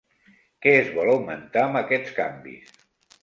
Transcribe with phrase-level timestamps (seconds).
[0.65, 2.73] Què es vol augmentar amb aquests canvis?